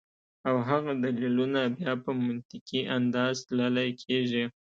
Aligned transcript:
او 0.47 0.55
هغه 0.69 0.91
دليلونه 1.03 1.61
بیا 1.77 1.93
پۀ 2.03 2.09
منطقي 2.25 2.81
انداز 2.97 3.35
تللے 3.47 3.87
کيږي 4.01 4.43